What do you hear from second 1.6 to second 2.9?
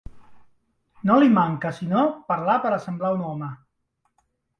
sinó parlar per a